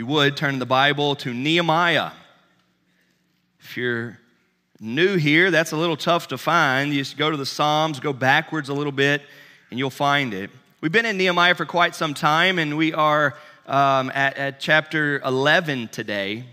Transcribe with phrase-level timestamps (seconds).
[0.00, 2.12] you would, turn the Bible to Nehemiah.
[3.60, 4.18] If you're
[4.80, 6.90] new here, that's a little tough to find.
[6.90, 9.20] You just go to the Psalms, go backwards a little bit,
[9.68, 10.48] and you'll find it.
[10.80, 13.36] We've been in Nehemiah for quite some time, and we are
[13.66, 16.46] um, at, at chapter 11 today.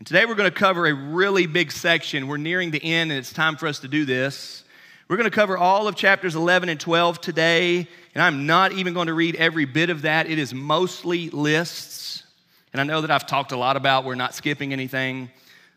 [0.00, 2.26] And today we're going to cover a really big section.
[2.26, 4.64] We're nearing the end, and it's time for us to do this.
[5.06, 7.86] We're going to cover all of chapters 11 and 12 today,
[8.16, 10.28] and I'm not even going to read every bit of that.
[10.28, 12.24] It is mostly lists.
[12.72, 15.30] And I know that I've talked a lot about we're not skipping anything,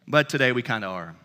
[0.07, 1.15] but today we kind of are.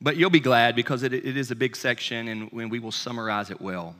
[0.00, 3.50] But you'll be glad because it, it is a big section and we will summarize
[3.50, 3.94] it well.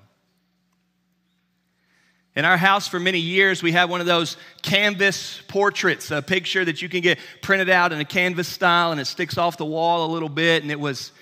[2.34, 6.64] In our house for many years, we have one of those canvas portraits, a picture
[6.64, 9.66] that you can get printed out in a canvas style and it sticks off the
[9.66, 10.62] wall a little bit.
[10.62, 11.12] And it was,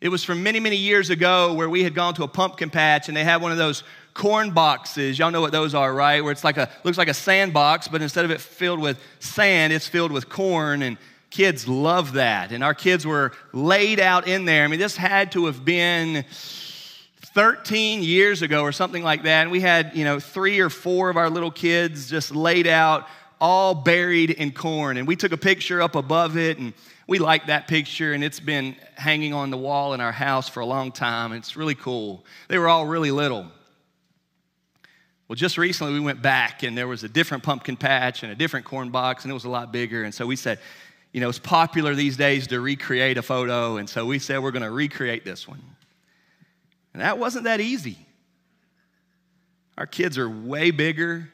[0.00, 3.08] it was from many, many years ago where we had gone to a pumpkin patch
[3.08, 5.18] and they had one of those corn boxes.
[5.18, 6.22] Y'all know what those are, right?
[6.22, 9.72] Where it's like a, looks like a sandbox, but instead of it filled with sand,
[9.72, 10.82] it's filled with corn.
[10.82, 10.98] And
[11.30, 12.50] Kids love that.
[12.50, 14.64] And our kids were laid out in there.
[14.64, 16.24] I mean, this had to have been
[17.34, 19.42] 13 years ago or something like that.
[19.42, 23.06] And we had, you know, three or four of our little kids just laid out,
[23.40, 24.96] all buried in corn.
[24.96, 26.74] And we took a picture up above it and
[27.06, 30.60] we liked that picture and it's been hanging on the wall in our house for
[30.60, 31.32] a long time.
[31.32, 32.24] It's really cool.
[32.48, 33.46] They were all really little.
[35.30, 38.34] Well, just recently we went back and there was a different pumpkin patch and a
[38.34, 40.02] different corn box and it was a lot bigger.
[40.02, 40.58] And so we said,
[41.12, 44.50] you know, it's popular these days to recreate a photo, and so we said we're
[44.50, 45.62] going to recreate this one.
[46.94, 47.96] And that wasn't that easy.
[49.78, 51.28] Our kids are way bigger.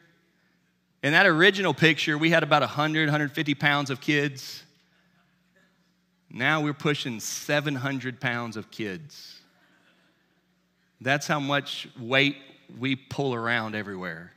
[1.02, 4.62] In that original picture, we had about 100, 150 pounds of kids.
[6.30, 9.40] Now we're pushing 700 pounds of kids.
[11.00, 12.36] That's how much weight
[12.78, 14.32] we pull around everywhere.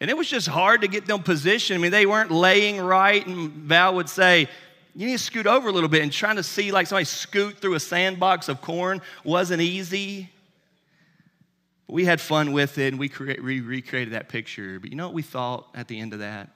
[0.00, 1.78] And it was just hard to get them positioned.
[1.78, 4.48] I mean, they weren't laying right, and Val would say,
[4.94, 6.02] you need to scoot over a little bit.
[6.02, 10.28] And trying to see like somebody scoot through a sandbox of corn wasn't easy.
[11.86, 14.80] But we had fun with it, and we, cre- we recreated that picture.
[14.80, 16.50] But you know what we thought at the end of that?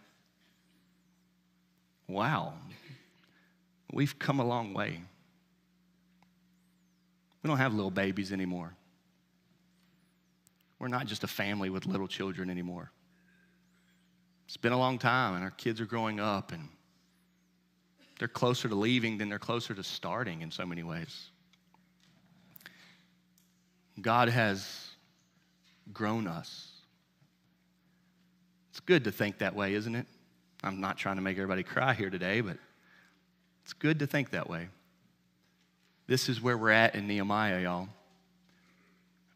[2.09, 2.55] Wow,
[3.93, 5.01] we've come a long way.
[7.43, 8.75] We don't have little babies anymore.
[10.79, 12.91] We're not just a family with little children anymore.
[14.47, 16.69] It's been a long time, and our kids are growing up, and
[18.19, 21.31] they're closer to leaving than they're closer to starting in so many ways.
[24.01, 24.91] God has
[25.93, 26.71] grown us.
[28.71, 30.07] It's good to think that way, isn't it?
[30.63, 32.59] I'm not trying to make everybody cry here today, but
[33.65, 34.69] it's good to think that way.
[36.07, 37.89] This is where we're at in Nehemiah, y'all.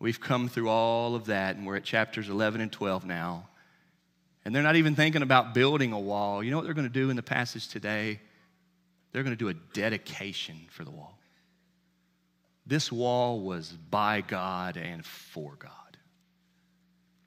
[0.00, 3.46] We've come through all of that, and we're at chapters 11 and 12 now.
[4.44, 6.42] And they're not even thinking about building a wall.
[6.42, 8.18] You know what they're going to do in the passage today?
[9.12, 11.18] They're going to do a dedication for the wall.
[12.66, 15.70] This wall was by God and for God.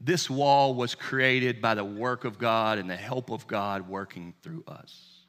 [0.01, 4.33] This wall was created by the work of God and the help of God working
[4.41, 5.19] through us.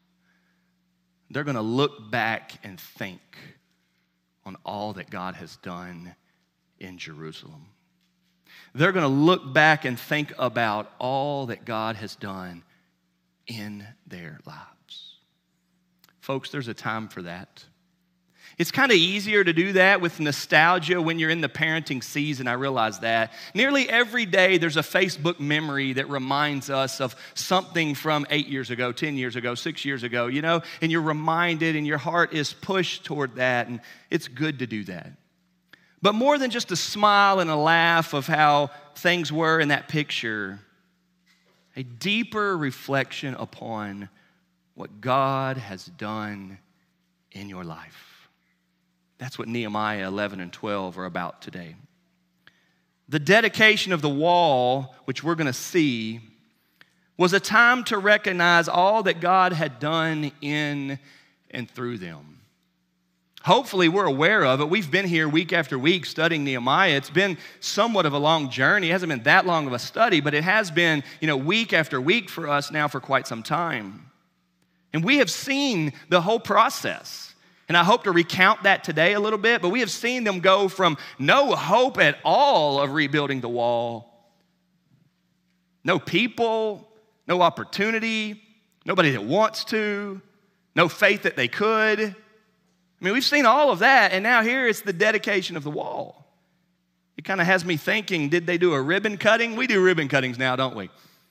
[1.31, 3.21] They're going to look back and think
[4.47, 6.15] on all that God has done
[6.85, 7.67] in Jerusalem
[8.75, 12.63] they're going to look back and think about all that God has done
[13.47, 15.17] in their lives.
[16.21, 17.65] Folks, there's a time for that.
[18.57, 22.47] It's kind of easier to do that with nostalgia when you're in the parenting season.
[22.47, 23.33] I realize that.
[23.53, 28.71] Nearly every day, there's a Facebook memory that reminds us of something from eight years
[28.71, 32.33] ago, 10 years ago, six years ago, you know, and you're reminded and your heart
[32.33, 35.11] is pushed toward that, and it's good to do that.
[36.05, 39.89] But more than just a smile and a laugh of how things were in that
[39.89, 40.61] picture,
[41.77, 44.11] a deeper reflection upon
[44.75, 46.59] what God has done
[47.33, 48.29] in your life.
[49.17, 51.75] That's what Nehemiah 11 and 12 are about today.
[53.09, 56.21] The dedication of the wall, which we're going to see,
[57.17, 60.99] was a time to recognize all that God had done in
[61.51, 62.35] and through them
[63.45, 64.71] hopefully we're aware of it.
[64.71, 66.97] We've been here week after week studying Nehemiah.
[66.97, 68.89] It's been somewhat of a long journey.
[68.89, 71.75] It hasn't been that long of a study, but it has been, you know, week
[71.75, 74.11] after week for us now for quite some time.
[74.95, 77.35] And we have seen the whole process.
[77.69, 80.41] And I hope to recount that today a little bit, but we have seen them
[80.41, 84.11] go from no hope at all of rebuilding the wall,
[85.83, 86.89] no people,
[87.27, 88.41] no opportunity,
[88.87, 90.21] nobody that wants to,
[90.75, 92.17] no faith that they could,
[93.01, 95.71] I mean, we've seen all of that, and now here it's the dedication of the
[95.71, 96.25] wall.
[97.17, 99.57] It kind of has me thinking did they do a ribbon cutting?
[99.57, 100.91] We do ribbon cuttings now, don't we?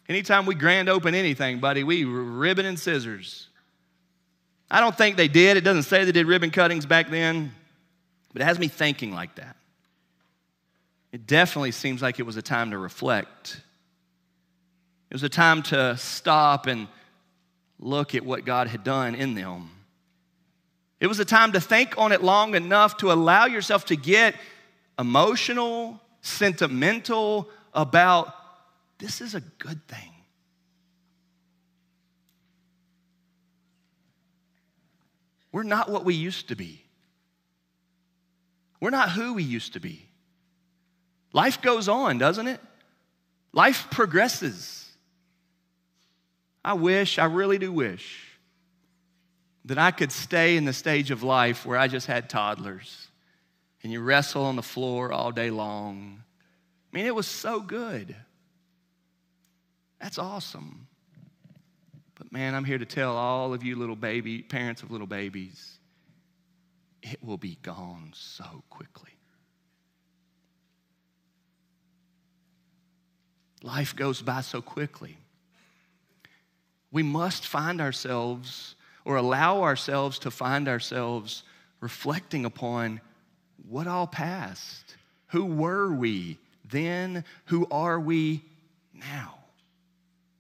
[0.10, 3.48] Anytime we grand open anything, buddy, we ribbon and scissors.
[4.70, 5.56] I don't think they did.
[5.56, 7.54] It doesn't say they did ribbon cuttings back then,
[8.34, 9.56] but it has me thinking like that.
[11.12, 13.62] It definitely seems like it was a time to reflect.
[15.10, 16.88] It was a time to stop and
[17.80, 19.70] look at what God had done in them.
[21.04, 24.36] It was a time to think on it long enough to allow yourself to get
[24.98, 28.34] emotional, sentimental about
[29.00, 30.14] this is a good thing.
[35.52, 36.86] We're not what we used to be.
[38.80, 40.08] We're not who we used to be.
[41.34, 42.62] Life goes on, doesn't it?
[43.52, 44.90] Life progresses.
[46.64, 48.33] I wish, I really do wish,
[49.66, 53.08] that I could stay in the stage of life where I just had toddlers
[53.82, 56.24] and you wrestle on the floor all day long.
[56.92, 58.16] I mean, it was so good.
[60.00, 60.88] That's awesome.
[62.16, 65.80] But man, I'm here to tell all of you little baby, parents of little babies,
[67.02, 69.12] it will be gone so quickly.
[73.62, 75.18] Life goes by so quickly.
[76.92, 78.76] We must find ourselves
[79.06, 81.44] or allow ourselves to find ourselves
[81.80, 83.02] reflecting upon
[83.68, 84.96] what all passed.
[85.28, 86.38] Who were we
[86.70, 87.26] then?
[87.46, 88.44] Who are we
[88.94, 89.36] now?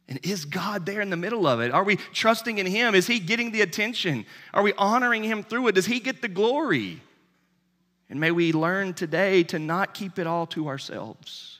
[0.07, 1.71] And is God there in the middle of it?
[1.71, 2.93] Are we trusting in Him?
[2.93, 4.25] Is He getting the attention?
[4.53, 5.75] Are we honoring Him through it?
[5.75, 7.01] Does He get the glory?
[8.09, 11.59] And may we learn today to not keep it all to ourselves.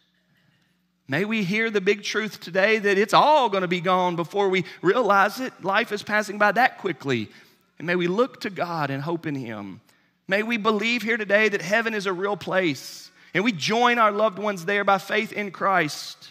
[1.08, 4.50] May we hear the big truth today that it's all going to be gone before
[4.50, 5.64] we realize it.
[5.64, 7.30] Life is passing by that quickly.
[7.78, 9.82] And may we look to God and hope in Him.
[10.28, 14.12] May we believe here today that heaven is a real place and we join our
[14.12, 16.30] loved ones there by faith in Christ.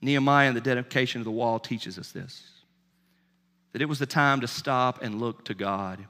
[0.00, 2.42] Nehemiah and the dedication of the wall teaches us this
[3.72, 6.04] that it was the time to stop and look to God.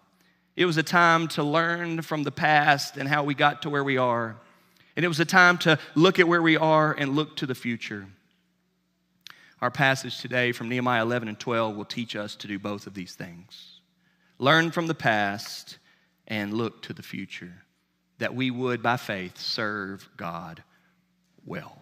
[0.55, 3.83] It was a time to learn from the past and how we got to where
[3.83, 4.37] we are.
[4.97, 7.55] And it was a time to look at where we are and look to the
[7.55, 8.07] future.
[9.61, 12.95] Our passage today from Nehemiah 11 and 12 will teach us to do both of
[12.95, 13.75] these things
[14.39, 15.79] learn from the past
[16.27, 17.53] and look to the future,
[18.19, 20.63] that we would, by faith, serve God
[21.45, 21.77] well.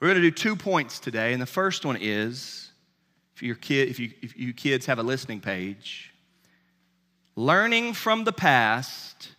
[0.00, 2.70] We're going to do two points today, and the first one is
[3.34, 6.12] if, your kid, if, you, if you kids have a listening page,
[7.36, 9.31] learning from the past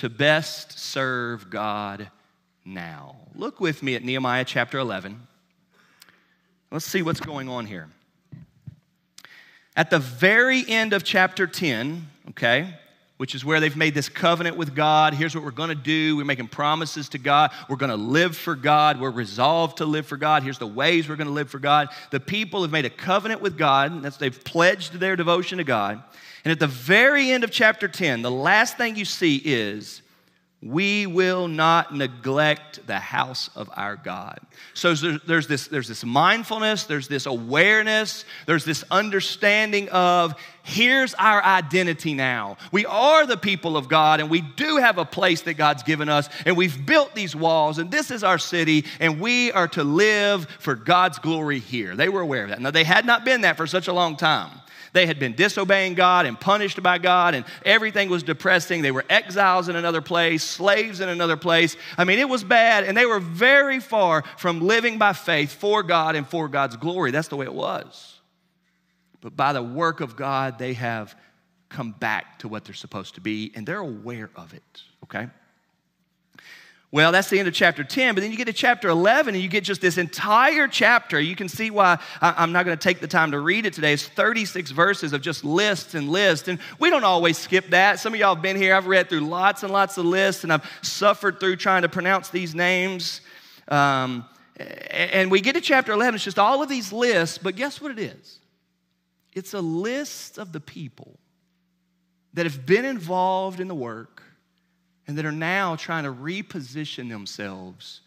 [0.00, 2.10] to best serve God
[2.64, 3.16] now.
[3.34, 5.20] Look with me at Nehemiah chapter 11.
[6.70, 7.86] Let's see what's going on here.
[9.76, 12.74] At the very end of chapter 10, okay,
[13.18, 15.12] which is where they've made this covenant with God.
[15.12, 16.16] Here's what we're going to do.
[16.16, 17.50] We're making promises to God.
[17.68, 18.98] We're going to live for God.
[18.98, 20.42] We're resolved to live for God.
[20.42, 21.88] Here's the ways we're going to live for God.
[22.10, 24.02] The people have made a covenant with God.
[24.02, 26.02] That's they've pledged their devotion to God.
[26.44, 30.02] And at the very end of chapter 10, the last thing you see is,
[30.62, 34.38] we will not neglect the house of our God.
[34.74, 41.42] So there's this, there's this mindfulness, there's this awareness, there's this understanding of here's our
[41.42, 42.58] identity now.
[42.72, 46.10] We are the people of God, and we do have a place that God's given
[46.10, 49.82] us, and we've built these walls, and this is our city, and we are to
[49.82, 51.96] live for God's glory here.
[51.96, 52.60] They were aware of that.
[52.60, 54.50] Now, they had not been that for such a long time.
[54.92, 58.82] They had been disobeying God and punished by God, and everything was depressing.
[58.82, 61.76] They were exiles in another place, slaves in another place.
[61.96, 65.82] I mean, it was bad, and they were very far from living by faith for
[65.82, 67.10] God and for God's glory.
[67.10, 68.20] That's the way it was.
[69.20, 71.14] But by the work of God, they have
[71.68, 75.28] come back to what they're supposed to be, and they're aware of it, okay?
[76.92, 79.42] Well, that's the end of chapter 10, but then you get to chapter 11 and
[79.42, 81.20] you get just this entire chapter.
[81.20, 83.92] You can see why I'm not going to take the time to read it today.
[83.92, 86.48] It's 36 verses of just lists and lists.
[86.48, 88.00] And we don't always skip that.
[88.00, 88.74] Some of y'all have been here.
[88.74, 92.30] I've read through lots and lots of lists and I've suffered through trying to pronounce
[92.30, 93.20] these names.
[93.68, 94.24] Um,
[94.90, 97.92] and we get to chapter 11, it's just all of these lists, but guess what
[97.92, 98.40] it is?
[99.32, 101.20] It's a list of the people
[102.34, 104.22] that have been involved in the work
[105.10, 108.00] and that are now trying to reposition themselves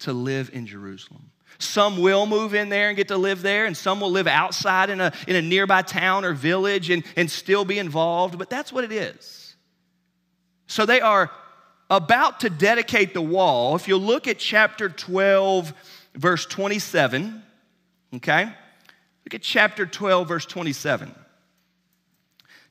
[0.00, 1.30] to live in Jerusalem.
[1.60, 4.90] Some will move in there and get to live there, and some will live outside
[4.90, 8.72] in a, in a nearby town or village and, and still be involved, but that's
[8.72, 9.54] what it is.
[10.66, 11.30] So they are
[11.88, 13.76] about to dedicate the wall.
[13.76, 15.72] If you look at chapter 12,
[16.16, 17.44] verse 27,
[18.16, 18.46] okay?
[19.24, 21.14] Look at chapter 12, verse 27.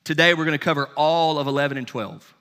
[0.04, 2.34] Today we're going to cover all of 11 and 12.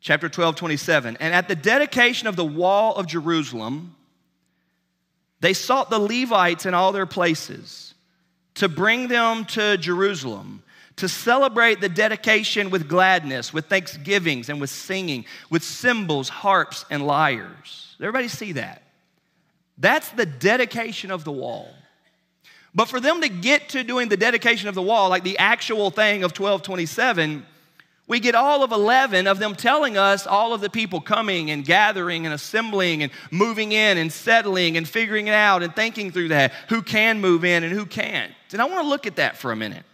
[0.00, 1.16] Chapter 12, 27.
[1.20, 3.94] And at the dedication of the wall of Jerusalem,
[5.40, 7.94] they sought the Levites in all their places
[8.54, 10.62] to bring them to Jerusalem
[11.00, 17.06] to celebrate the dedication with gladness, with thanksgivings, and with singing, with cymbals, harps, and
[17.06, 17.96] lyres.
[17.98, 18.82] Everybody see that?
[19.78, 21.72] That's the dedication of the wall.
[22.74, 25.90] But for them to get to doing the dedication of the wall, like the actual
[25.90, 27.46] thing of 1227,
[28.10, 31.64] we get all of 11 of them telling us all of the people coming and
[31.64, 36.26] gathering and assembling and moving in and settling and figuring it out and thinking through
[36.26, 38.32] that who can move in and who can't.
[38.52, 39.84] And I want to look at that for a minute.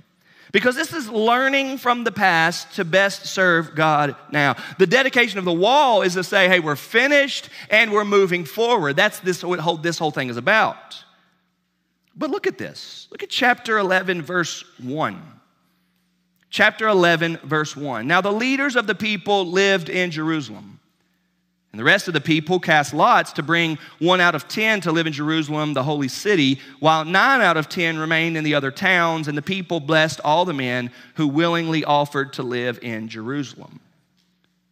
[0.51, 4.57] Because this is learning from the past to best serve God now.
[4.79, 8.97] The dedication of the wall is to say, hey, we're finished and we're moving forward.
[8.97, 11.05] That's this what whole, this whole thing is about.
[12.17, 13.09] But look at this.
[13.11, 15.36] Look at chapter 11, verse 1
[16.57, 18.07] chapter 11, verse 1.
[18.07, 20.81] Now, the leaders of the people lived in Jerusalem.
[21.71, 24.91] And the rest of the people cast lots to bring one out of ten to
[24.91, 28.71] live in Jerusalem, the holy city, while nine out of ten remained in the other
[28.71, 29.29] towns.
[29.29, 33.81] And the people blessed all the men who willingly offered to live in Jerusalem.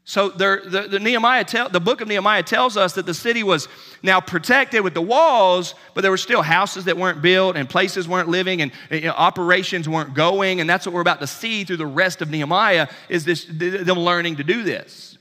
[0.06, 3.68] So the, the, Nehemiah tell, the book of Nehemiah tells us that the city was
[4.02, 8.06] now protected with the walls, but there were still houses that weren't built and places
[8.06, 10.60] weren't living and you know, operations weren't going.
[10.60, 13.98] And that's what we're about to see through the rest of Nehemiah is this, them
[13.98, 15.16] learning to do this.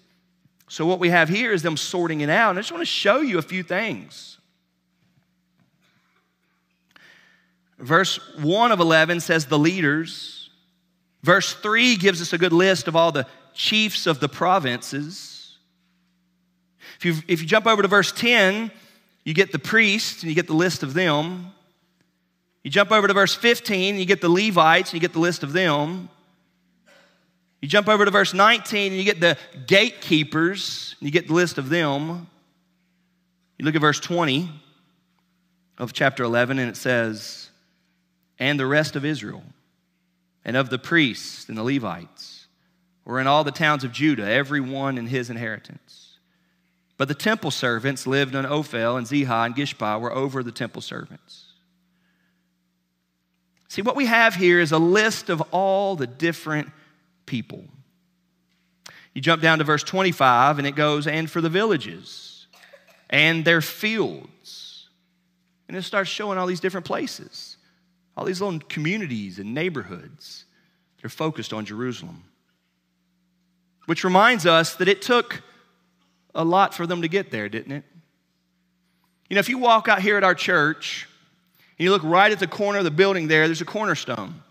[0.68, 2.50] So what we have here is them sorting it out.
[2.50, 4.38] And I just want to show you a few things.
[7.80, 10.50] Verse 1 of 11 says the leaders.
[11.22, 15.57] Verse 3 gives us a good list of all the chiefs of the provinces.
[16.98, 18.72] If you, if you jump over to verse 10,
[19.24, 21.51] you get the priests and you get the list of them.
[22.63, 25.43] You jump over to verse 15, you get the Levites and you get the list
[25.43, 26.10] of them.
[27.62, 31.33] You jump over to verse 19 and you get the gatekeepers and you get the
[31.33, 32.27] list of them.
[33.57, 34.50] You look at verse 20
[35.77, 37.50] of chapter 11 and it says,
[38.39, 39.43] and the rest of Israel,
[40.43, 42.33] and of the priests and the Levites
[43.05, 46.17] were in all the towns of Judah, every one in his inheritance.
[46.98, 50.81] But the temple servants lived on Ophel and Ziha and Gishpa were over the temple
[50.81, 51.45] servants.
[53.67, 56.69] See, what we have here is a list of all the different
[57.25, 57.65] people.
[59.13, 62.48] You jump down to verse 25 and it goes, and for the villages
[63.10, 64.89] and their fields.
[65.67, 67.57] And it starts showing all these different places,
[68.15, 70.45] all these little communities and neighborhoods.
[71.01, 72.24] They're focused on Jerusalem.
[73.86, 75.42] Which reminds us that it took
[76.34, 77.84] a lot for them to get there, didn't it?
[79.30, 81.08] You know, if you walk out here at our church
[81.78, 84.42] and you look right at the corner of the building there, there's a cornerstone.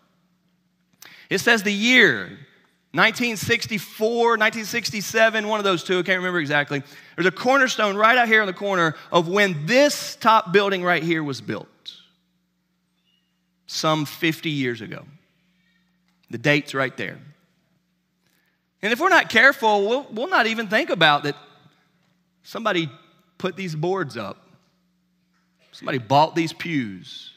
[1.31, 2.39] It says the year
[2.95, 6.83] 1964, 1967, one of those two, I can't remember exactly.
[7.17, 11.03] There's a cornerstone right out here in the corner of when this top building right
[11.03, 11.69] here was built,
[13.67, 15.07] some 50 years ago.
[16.29, 17.19] The date's right there.
[18.83, 21.37] And if we're not careful, we'll, we'll not even think about that
[22.43, 22.91] somebody
[23.39, 24.45] put these boards up,
[25.71, 27.31] somebody bought these pews.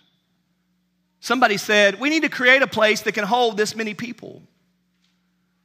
[1.19, 4.43] Somebody said, We need to create a place that can hold this many people.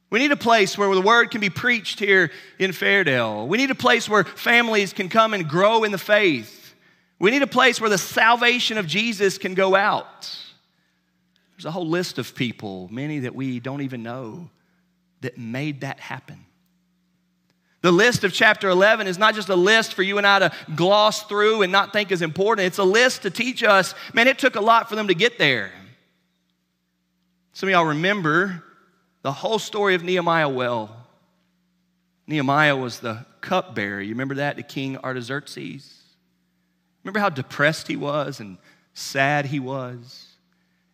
[0.09, 3.47] We need a place where the word can be preached here in Fairdale.
[3.47, 6.73] We need a place where families can come and grow in the faith.
[7.19, 10.35] We need a place where the salvation of Jesus can go out.
[11.55, 14.49] There's a whole list of people, many that we don't even know,
[15.21, 16.45] that made that happen.
[17.81, 20.51] The list of chapter 11 is not just a list for you and I to
[20.75, 22.67] gloss through and not think is important.
[22.67, 25.39] It's a list to teach us, man, it took a lot for them to get
[25.39, 25.71] there.
[27.53, 28.63] Some of y'all remember
[29.23, 30.95] the whole story of Nehemiah well.
[32.27, 33.99] Nehemiah was the cupbearer.
[33.99, 36.01] You remember that to King Artaxerxes?
[37.03, 38.57] Remember how depressed he was and
[38.93, 40.27] sad he was?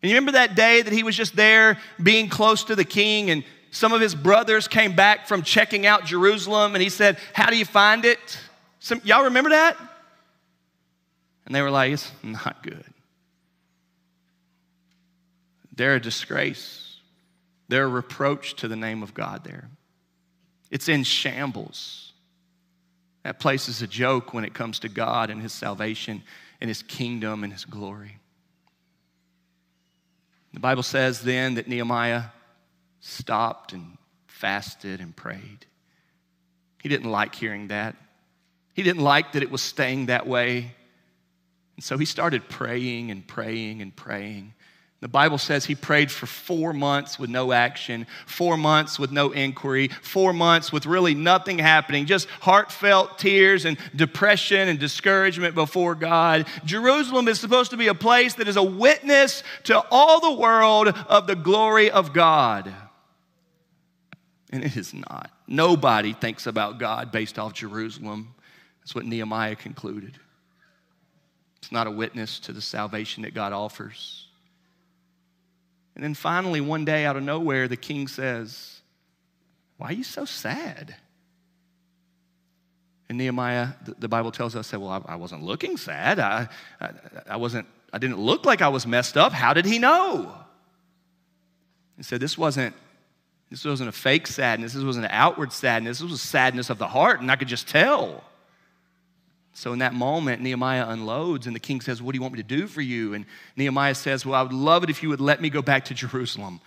[0.02, 3.30] And you remember that day that he was just there being close to the king
[3.30, 7.50] and some of his brothers came back from checking out Jerusalem and he said, How
[7.50, 8.40] do you find it?
[8.80, 9.78] Some, y'all remember that?
[11.46, 12.86] And they were like, It's not good.
[15.76, 16.98] They're a disgrace,
[17.68, 19.70] they're a reproach to the name of God there.
[20.72, 22.14] It's in shambles.
[23.24, 26.24] That place is a joke when it comes to God and His salvation
[26.62, 28.20] and His kingdom and His glory.
[30.54, 32.24] The Bible says then that Nehemiah
[33.08, 33.98] stopped and
[34.28, 35.66] fasted and prayed.
[36.82, 37.96] He didn't like hearing that.
[38.74, 40.76] He didn't like that it was staying that way.
[41.76, 44.54] And so he started praying and praying and praying.
[45.00, 49.32] The Bible says he prayed for four months with no action, four months with no
[49.32, 55.94] inquiry, four months with really nothing happening, just heartfelt tears and depression and discouragement before
[55.94, 56.48] God.
[56.66, 60.88] Jerusalem is supposed to be a place that is a witness to all the world
[60.88, 62.74] of the glory of God.
[64.52, 65.30] And it is not.
[65.46, 68.34] Nobody thinks about God based off Jerusalem.
[68.80, 70.18] That's what Nehemiah concluded.
[71.62, 74.28] It's not a witness to the salvation that God offers.
[75.96, 78.82] And then finally, one day out of nowhere, the king says,
[79.78, 80.96] Why are you so sad?
[83.10, 86.20] And Nehemiah, the Bible tells us, said, Well, I, wasn't looking sad.
[86.20, 86.50] I,
[86.80, 86.90] I,
[87.32, 89.34] I, wasn't, I didn't look like I was messed up.
[89.34, 90.34] How did he know?
[91.98, 92.76] He said, This wasn't.
[93.50, 94.74] This wasn't a fake sadness.
[94.74, 96.00] This wasn't an outward sadness.
[96.00, 98.24] This was a sadness of the heart, and I could just tell.
[99.54, 102.42] So in that moment, Nehemiah unloads, and the king says, What do you want me
[102.42, 103.14] to do for you?
[103.14, 103.26] And
[103.56, 105.94] Nehemiah says, Well, I would love it if you would let me go back to
[105.94, 106.60] Jerusalem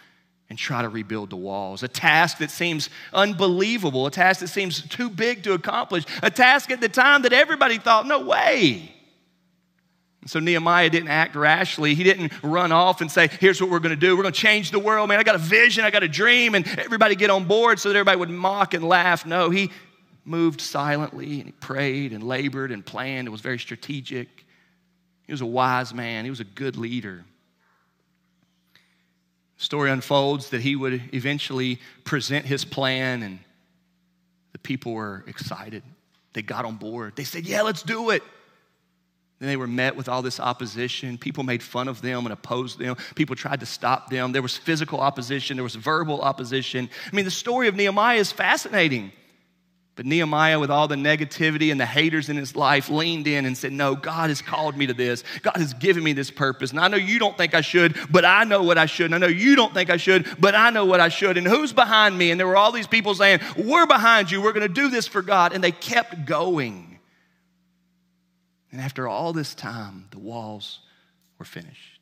[0.49, 1.85] and try to rebuild the walls.
[1.85, 6.73] A task that seems unbelievable, a task that seems too big to accomplish, a task
[6.73, 8.93] at the time that everybody thought, No way.
[10.27, 11.95] So Nehemiah didn't act rashly.
[11.95, 14.17] He didn't run off and say, Here's what we're going to do.
[14.17, 15.19] We're going to change the world, man.
[15.19, 17.97] I got a vision, I got a dream, and everybody get on board so that
[17.97, 19.25] everybody would mock and laugh.
[19.25, 19.71] No, he
[20.25, 24.29] moved silently and he prayed and labored and planned and was very strategic.
[25.27, 27.25] He was a wise man, he was a good leader.
[29.59, 33.39] The story unfolds that he would eventually present his plan, and
[34.53, 35.83] the people were excited.
[36.33, 37.17] They got on board.
[37.17, 38.23] They said, Yeah, let's do it.
[39.41, 41.17] Then they were met with all this opposition.
[41.17, 42.97] People made fun of them and opposed them.
[43.15, 44.33] People tried to stop them.
[44.33, 46.91] There was physical opposition, there was verbal opposition.
[47.11, 49.13] I mean, the story of Nehemiah is fascinating.
[49.97, 53.59] But Nehemiah, with all the negativity and the haters in his life, leaned in and
[53.59, 55.25] said, No, God has called me to this.
[55.43, 56.71] God has given me this purpose.
[56.71, 59.07] And I know you don't think I should, but I know what I should.
[59.07, 61.37] And I know you don't think I should, but I know what I should.
[61.37, 62.31] And who's behind me?
[62.31, 64.41] And there were all these people saying, We're behind you.
[64.41, 65.53] We're going to do this for God.
[65.53, 66.90] And they kept going.
[68.73, 70.81] And after all this time, the walls
[71.39, 72.00] were finished.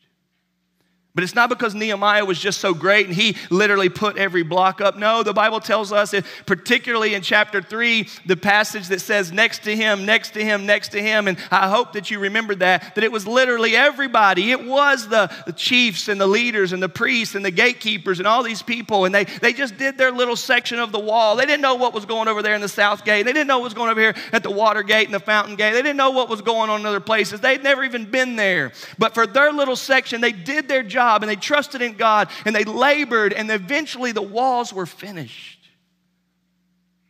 [1.19, 4.81] But it's not because Nehemiah was just so great and he literally put every block
[4.81, 4.97] up.
[4.97, 6.15] No, the Bible tells us,
[6.47, 10.91] particularly in chapter 3, the passage that says next to him, next to him, next
[10.91, 11.27] to him.
[11.27, 14.53] And I hope that you remember that, that it was literally everybody.
[14.53, 18.29] It was the, the chiefs and the leaders and the priests and the gatekeepers and
[18.29, 19.05] all these people.
[19.05, 21.35] And they, they just did their little section of the wall.
[21.35, 23.25] They didn't know what was going over there in the south gate.
[23.25, 25.57] They didn't know what was going over here at the water gate and the fountain
[25.57, 25.73] gate.
[25.73, 27.41] They didn't know what was going on in other places.
[27.41, 28.71] They'd never even been there.
[28.99, 32.29] But for their little section, they did their job job and they trusted in God
[32.45, 35.59] and they labored and eventually the walls were finished.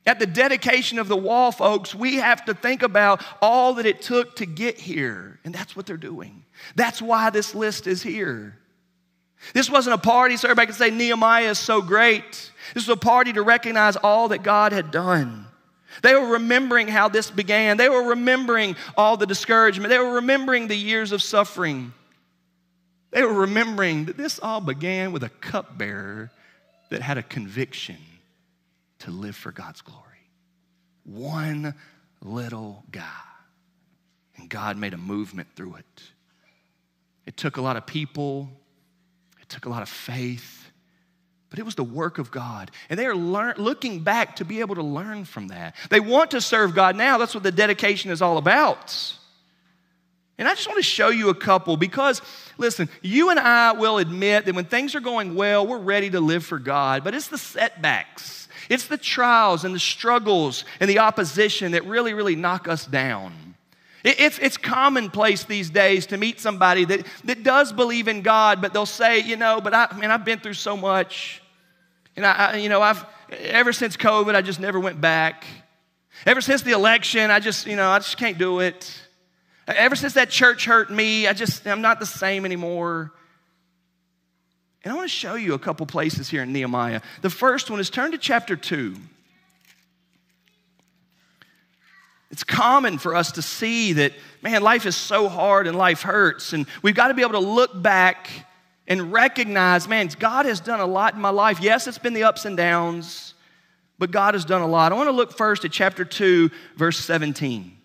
[0.07, 4.01] At the dedication of the wall, folks, we have to think about all that it
[4.01, 5.39] took to get here.
[5.45, 6.45] And that's what they're doing.
[6.77, 8.57] That's why this list is here.
[9.53, 12.51] This wasn't a party so everybody could say Nehemiah is so great.
[12.75, 15.47] This was a party to recognize all that God had done.
[16.03, 17.77] They were remembering how this began.
[17.77, 19.91] They were remembering all the discouragement.
[19.91, 21.93] They were remembering the years of suffering.
[23.11, 26.31] They were remembering that this all began with a cupbearer
[26.91, 27.97] that had a conviction
[29.01, 30.05] to live for God's glory.
[31.05, 31.75] One
[32.23, 33.05] little guy.
[34.37, 36.03] And God made a movement through it.
[37.27, 38.49] It took a lot of people,
[39.41, 40.71] it took a lot of faith,
[41.51, 42.71] but it was the work of God.
[42.89, 45.75] And they are learn, looking back to be able to learn from that.
[45.91, 47.19] They want to serve God now.
[47.19, 49.15] That's what the dedication is all about.
[50.39, 52.23] And I just want to show you a couple because,
[52.59, 56.21] listen, you and I will admit that when things are going well, we're ready to
[56.21, 61.01] live for God, but it's the setbacks, it's the trials and the struggles and the
[61.01, 63.33] opposition that really, really knock us down.
[64.05, 68.73] It's, it's commonplace these days to meet somebody that, that does believe in God, but
[68.73, 71.43] they'll say, you know, but I, man, I've been through so much.
[72.17, 75.45] And I, I, you know, I've, ever since COVID, I just never went back.
[76.27, 79.03] Ever since the election, I just, you know, I just can't do it.
[79.69, 83.13] Ever since that church hurt me, I just, I'm not the same anymore.
[84.83, 87.03] And I want to show you a couple places here in Nehemiah.
[87.21, 88.97] The first one is turn to chapter 2.
[92.31, 96.55] It's common for us to see that, man, life is so hard and life hurts.
[96.55, 98.31] And we've got to be able to look back
[98.87, 101.61] and recognize, man, God has done a lot in my life.
[101.61, 103.35] Yes, it's been the ups and downs,
[103.99, 104.93] but God has done a lot.
[104.93, 107.78] I want to look first at chapter 2, verse 17.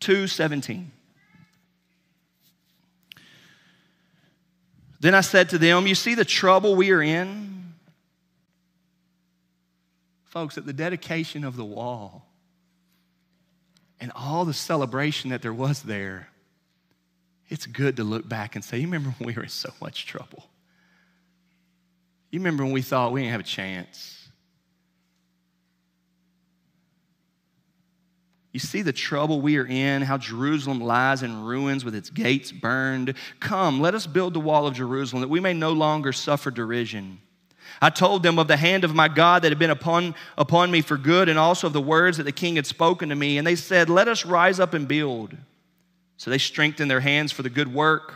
[0.00, 0.90] 2:17.
[5.00, 7.72] Then I said to them, You see the trouble we are in?
[10.24, 12.26] Folks, at the dedication of the wall
[13.98, 16.28] and all the celebration that there was there,
[17.48, 20.06] it's good to look back and say, You remember when we were in so much
[20.06, 20.44] trouble?
[22.30, 24.19] You remember when we thought we didn't have a chance?
[28.52, 32.50] You see the trouble we are in, how Jerusalem lies in ruins with its gates
[32.50, 33.14] burned.
[33.38, 37.20] Come, let us build the wall of Jerusalem that we may no longer suffer derision.
[37.80, 40.80] I told them of the hand of my God that had been upon, upon me
[40.80, 43.38] for good, and also of the words that the king had spoken to me.
[43.38, 45.36] And they said, Let us rise up and build.
[46.16, 48.14] So they strengthened their hands for the good work.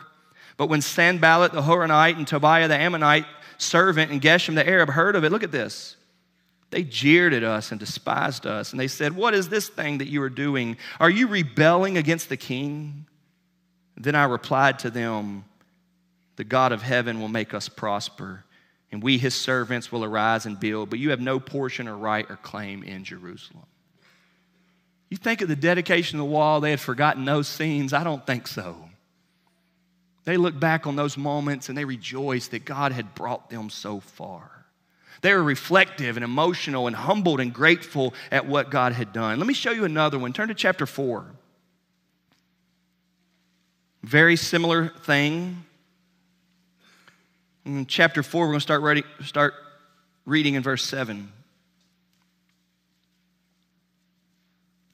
[0.56, 5.16] But when Sanballat the Horonite and Tobiah the Ammonite servant and Geshem the Arab heard
[5.16, 5.96] of it, look at this.
[6.74, 8.72] They jeered at us and despised us.
[8.72, 10.76] And they said, What is this thing that you are doing?
[10.98, 13.06] Are you rebelling against the king?
[13.96, 15.44] Then I replied to them,
[16.34, 18.42] The God of heaven will make us prosper,
[18.90, 22.28] and we, his servants, will arise and build, but you have no portion or right
[22.28, 23.66] or claim in Jerusalem.
[25.10, 27.92] You think of the dedication of the wall, they had forgotten those scenes?
[27.92, 28.74] I don't think so.
[30.24, 34.00] They look back on those moments and they rejoice that God had brought them so
[34.00, 34.53] far.
[35.24, 39.38] They were reflective and emotional and humbled and grateful at what God had done.
[39.38, 40.34] Let me show you another one.
[40.34, 41.24] Turn to chapter 4.
[44.02, 45.64] Very similar thing.
[47.64, 49.54] In chapter 4, we're going to start, ready, start
[50.26, 51.32] reading in verse 7.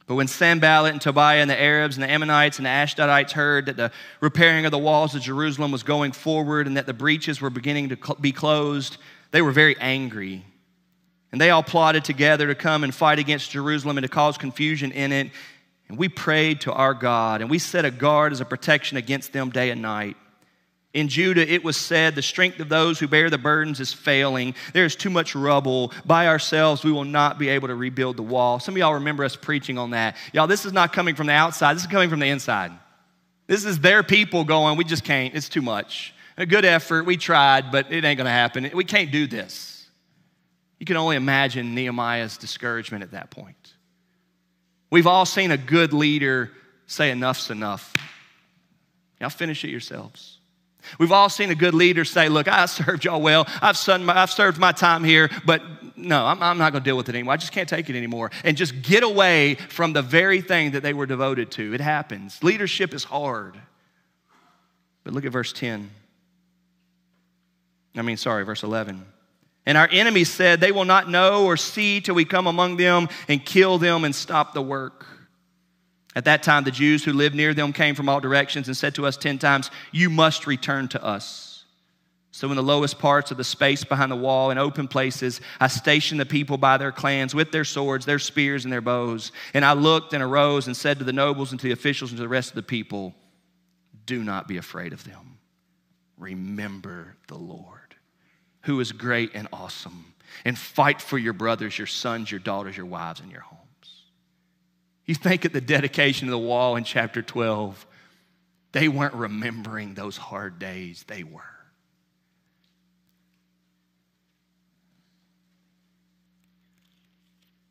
[0.06, 3.66] But when Sanballat and Tobiah and the Arabs and the Ammonites and the Ashdodites heard
[3.66, 3.90] that the
[4.20, 7.88] repairing of the walls of Jerusalem was going forward and that the breaches were beginning
[7.88, 8.96] to be closed,
[9.30, 10.44] they were very angry.
[11.32, 14.90] And they all plotted together to come and fight against Jerusalem and to cause confusion
[14.90, 15.30] in it.
[15.88, 19.32] And we prayed to our God, and we set a guard as a protection against
[19.32, 20.16] them day and night.
[20.92, 24.54] In Judah, it was said, The strength of those who bear the burdens is failing.
[24.72, 25.92] There is too much rubble.
[26.04, 28.58] By ourselves, we will not be able to rebuild the wall.
[28.58, 30.16] Some of y'all remember us preaching on that.
[30.32, 32.72] Y'all, this is not coming from the outside, this is coming from the inside.
[33.46, 35.34] This is their people going, We just can't.
[35.34, 36.12] It's too much.
[36.40, 37.04] A good effort.
[37.04, 38.70] We tried, but it ain't to happen.
[38.72, 39.86] We can't do this.
[40.78, 43.74] You can only imagine Nehemiah's discouragement at that point.
[44.90, 46.50] We've all seen a good leader
[46.86, 47.92] say, Enough's enough.
[49.20, 50.38] Y'all finish it yourselves.
[50.98, 53.46] We've all seen a good leader say, Look, I served y'all well.
[53.60, 53.76] I've,
[54.08, 55.62] I've served my time here, but
[55.94, 57.34] no, I'm, I'm not going to deal with it anymore.
[57.34, 58.30] I just can't take it anymore.
[58.44, 61.74] And just get away from the very thing that they were devoted to.
[61.74, 62.42] It happens.
[62.42, 63.60] Leadership is hard.
[65.04, 65.90] But look at verse 10.
[67.96, 69.04] I mean, sorry, verse 11.
[69.66, 73.08] And our enemies said, They will not know or see till we come among them
[73.28, 75.06] and kill them and stop the work.
[76.16, 78.94] At that time, the Jews who lived near them came from all directions and said
[78.96, 81.50] to us ten times, You must return to us.
[82.32, 85.66] So, in the lowest parts of the space behind the wall, in open places, I
[85.66, 89.32] stationed the people by their clans with their swords, their spears, and their bows.
[89.52, 92.18] And I looked and arose and said to the nobles and to the officials and
[92.18, 93.14] to the rest of the people,
[94.06, 95.38] Do not be afraid of them.
[96.18, 97.79] Remember the Lord,
[98.62, 102.86] who is great and awesome, and fight for your brothers, your sons, your daughters, your
[102.86, 103.60] wives, and your homes.
[105.06, 107.86] You think at the dedication of the wall in chapter 12,
[108.72, 111.42] they weren't remembering those hard days, they were.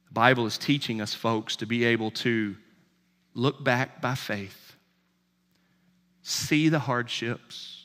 [0.08, 2.56] The Bible is teaching us, folks, to be able to
[3.36, 4.76] look back by faith,
[6.24, 7.79] see the hardships,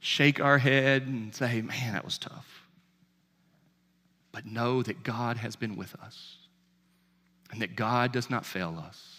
[0.00, 2.66] shake our head and say, man, that was tough.
[4.32, 6.36] But know that God has been with us
[7.50, 9.16] and that God does not fail us.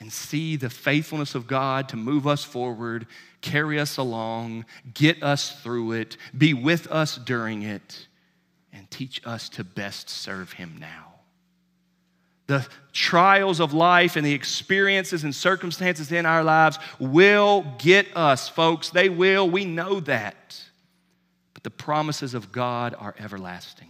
[0.00, 3.06] And see the faithfulness of God to move us forward,
[3.40, 8.08] carry us along, get us through it, be with us during it,
[8.72, 11.11] and teach us to best serve Him now.
[12.46, 18.48] The trials of life and the experiences and circumstances in our lives will get us,
[18.48, 18.90] folks.
[18.90, 19.48] They will.
[19.48, 20.60] We know that.
[21.54, 23.88] But the promises of God are everlasting.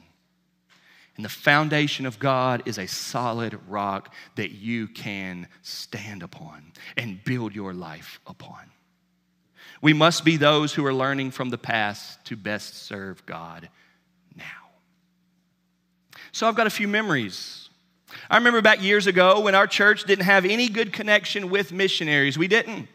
[1.16, 7.22] And the foundation of God is a solid rock that you can stand upon and
[7.22, 8.60] build your life upon.
[9.82, 13.68] We must be those who are learning from the past to best serve God
[14.36, 14.44] now.
[16.30, 17.61] So I've got a few memories.
[18.30, 22.38] I remember back years ago when our church didn't have any good connection with missionaries.
[22.38, 22.88] We didn't.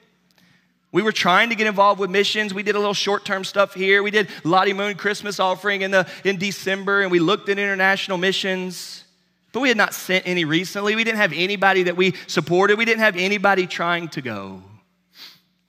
[0.91, 2.53] We were trying to get involved with missions.
[2.53, 4.01] We did a little short term stuff here.
[4.01, 8.17] We did Lottie Moon Christmas offering in, the, in December, and we looked at international
[8.17, 9.03] missions.
[9.51, 10.95] But we had not sent any recently.
[10.95, 12.77] We didn't have anybody that we supported.
[12.77, 14.61] We didn't have anybody trying to go.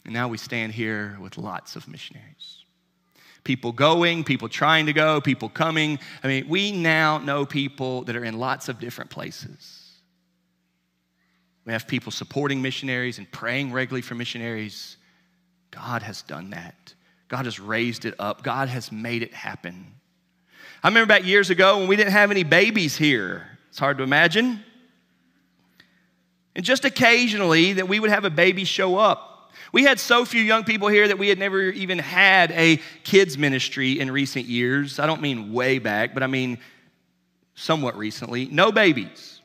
[0.05, 2.65] And now we stand here with lots of missionaries.
[3.45, 5.99] People going, people trying to go, people coming.
[6.23, 9.89] I mean, we now know people that are in lots of different places.
[11.65, 14.97] We have people supporting missionaries and praying regularly for missionaries.
[15.71, 16.95] God has done that.
[17.29, 18.43] God has raised it up.
[18.43, 19.93] God has made it happen.
[20.83, 23.47] I remember back years ago when we didn't have any babies here.
[23.69, 24.65] It's hard to imagine.
[26.57, 29.28] And just occasionally that we would have a baby show up.
[29.73, 33.37] We had so few young people here that we had never even had a kids
[33.37, 34.99] ministry in recent years.
[34.99, 36.59] I don't mean way back, but I mean
[37.55, 38.47] somewhat recently.
[38.47, 39.41] No babies.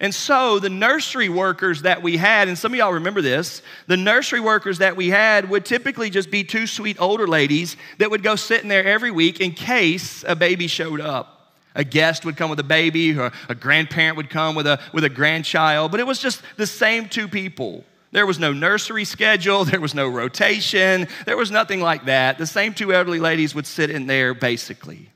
[0.00, 3.98] And so the nursery workers that we had, and some of y'all remember this, the
[3.98, 8.22] nursery workers that we had would typically just be two sweet older ladies that would
[8.22, 11.54] go sitting there every week in case a baby showed up.
[11.74, 15.04] A guest would come with a baby, or a grandparent would come with a, with
[15.04, 17.84] a grandchild, but it was just the same two people.
[18.12, 22.38] There was no nursery schedule, there was no rotation, there was nothing like that.
[22.38, 25.10] The same two elderly ladies would sit in there basically.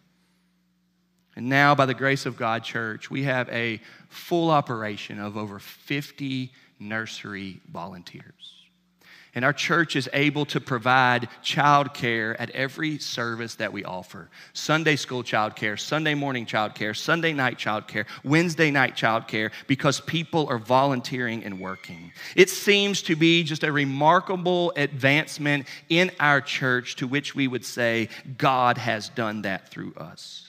[1.36, 5.58] And now, by the grace of God, church, we have a full operation of over
[5.58, 8.53] 50 nursery volunteers.
[9.34, 14.96] And our church is able to provide childcare at every service that we offer Sunday
[14.96, 21.44] school childcare, Sunday morning childcare, Sunday night childcare, Wednesday night childcare, because people are volunteering
[21.44, 22.12] and working.
[22.36, 27.64] It seems to be just a remarkable advancement in our church to which we would
[27.64, 30.48] say, God has done that through us.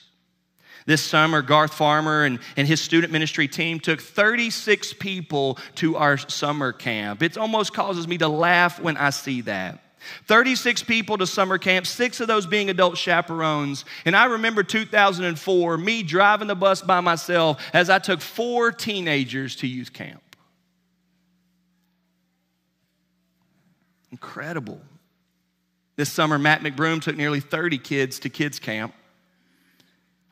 [0.86, 6.16] This summer, Garth Farmer and, and his student ministry team took 36 people to our
[6.16, 7.24] summer camp.
[7.24, 9.82] It almost causes me to laugh when I see that.
[10.26, 13.84] 36 people to summer camp, six of those being adult chaperones.
[14.04, 19.56] And I remember 2004, me driving the bus by myself as I took four teenagers
[19.56, 20.22] to youth camp.
[24.12, 24.80] Incredible.
[25.96, 28.94] This summer, Matt McBroom took nearly 30 kids to kids' camp.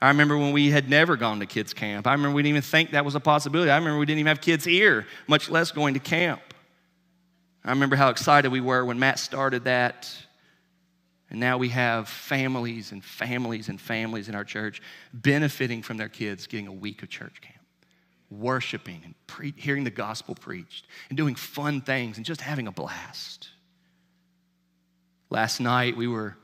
[0.05, 2.07] I remember when we had never gone to kids' camp.
[2.07, 3.71] I remember we didn't even think that was a possibility.
[3.71, 6.43] I remember we didn't even have kids here, much less going to camp.
[7.65, 10.15] I remember how excited we were when Matt started that.
[11.31, 14.83] And now we have families and families and families in our church
[15.15, 17.65] benefiting from their kids getting a week of church camp,
[18.31, 22.73] worshiping and pre- hearing the gospel preached, and doing fun things and just having a
[22.73, 23.49] blast.
[25.31, 26.37] Last night we were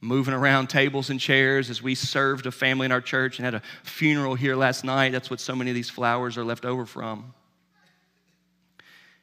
[0.00, 3.54] moving around tables and chairs as we served a family in our church and had
[3.54, 5.12] a funeral here last night.
[5.12, 7.34] That's what so many of these flowers are left over from.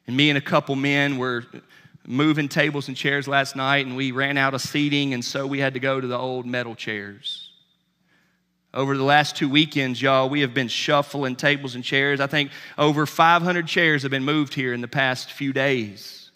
[0.06, 1.44] And me and a couple men were
[2.06, 5.58] moving tables and chairs last night, and we ran out of seating, and so we
[5.58, 7.50] had to go to the old metal chairs.
[8.72, 12.20] Over the last two weekends, y'all, we have been shuffling tables and chairs.
[12.20, 16.27] I think over 500 chairs have been moved here in the past few days.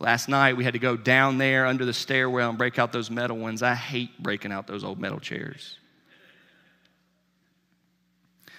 [0.00, 3.10] Last night we had to go down there under the stairwell and break out those
[3.10, 3.62] metal ones.
[3.62, 5.76] I hate breaking out those old metal chairs.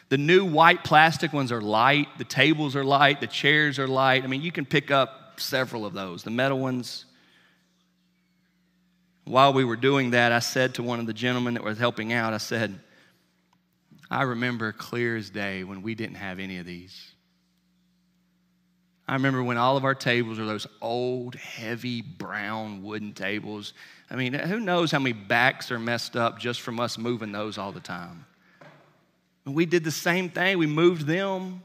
[0.10, 4.24] The new white plastic ones are light, the tables are light, the chairs are light.
[4.24, 6.22] I mean, you can pick up several of those.
[6.24, 7.06] The metal ones,
[9.24, 12.14] while we were doing that, I said to one of the gentlemen that was helping
[12.14, 12.78] out, I said,
[14.12, 17.11] I remember clear as day when we didn't have any of these.
[19.12, 23.74] I remember when all of our tables were those old, heavy, brown wooden tables.
[24.10, 27.58] I mean, who knows how many backs are messed up just from us moving those
[27.58, 28.26] all the time?
[29.46, 31.62] And we did the same thing, we moved them.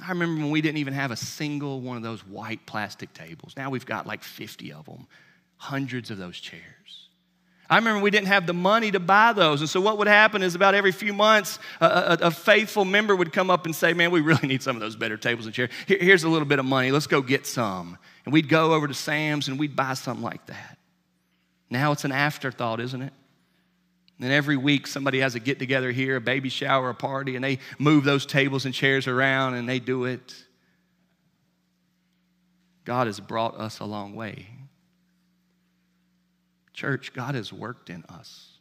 [0.00, 3.54] I remember when we didn't even have a single one of those white plastic tables.
[3.56, 5.08] Now we've got like 50 of them,
[5.56, 6.97] hundreds of those chairs.
[7.70, 9.60] I remember we didn't have the money to buy those.
[9.60, 13.14] And so, what would happen is about every few months, a, a, a faithful member
[13.14, 15.54] would come up and say, Man, we really need some of those better tables and
[15.54, 15.70] chairs.
[15.86, 16.90] Here, here's a little bit of money.
[16.90, 17.98] Let's go get some.
[18.24, 20.78] And we'd go over to Sam's and we'd buy something like that.
[21.70, 23.12] Now it's an afterthought, isn't it?
[24.20, 27.44] And every week, somebody has a get together here, a baby shower, a party, and
[27.44, 30.34] they move those tables and chairs around and they do it.
[32.84, 34.46] God has brought us a long way.
[36.78, 38.52] Church, God has worked in us.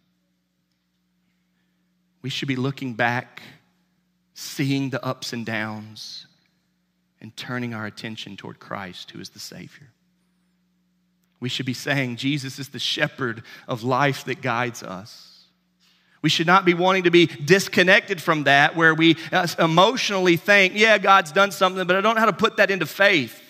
[2.24, 3.44] We should be looking back,
[4.34, 6.26] seeing the ups and downs,
[7.22, 9.90] and turning our attention toward Christ, who is the Savior.
[11.40, 15.44] We should be saying, Jesus is the shepherd of life that guides us.
[16.24, 20.74] We should not be wanting to be disconnected from that, where we uh, emotionally think,
[20.76, 23.44] yeah, God's done something, but I don't know how to put that into faith.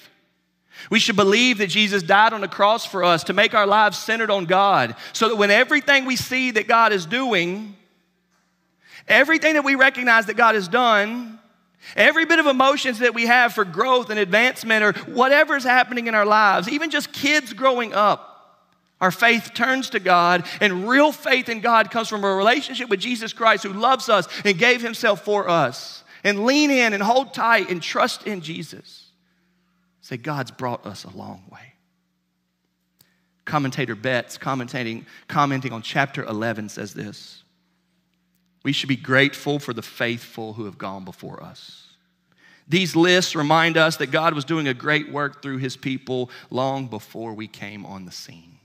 [0.89, 3.97] We should believe that Jesus died on the cross for us to make our lives
[3.97, 7.75] centered on God so that when everything we see that God is doing,
[9.07, 11.39] everything that we recognize that God has done,
[11.95, 16.07] every bit of emotions that we have for growth and advancement or whatever is happening
[16.07, 18.33] in our lives, even just kids growing up,
[18.99, 22.99] our faith turns to God, and real faith in God comes from a relationship with
[22.99, 26.03] Jesus Christ who loves us and gave himself for us.
[26.23, 29.06] and lean in and hold tight and trust in Jesus.
[30.07, 31.73] Say, God's brought us a long way.
[33.43, 37.43] Commentator Betts, commenting, commenting on chapter 11, says this
[38.63, 41.87] We should be grateful for the faithful who have gone before us.
[42.69, 46.87] These lists remind us that God was doing a great work through his people long
[46.87, 48.59] before we came on the scene.